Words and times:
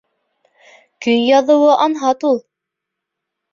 Көй 1.07 1.19
яҙыуы 1.27 1.71
анһат 1.87 2.27
ул! 2.33 2.43